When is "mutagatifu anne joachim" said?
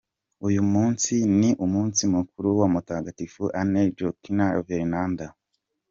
2.73-4.33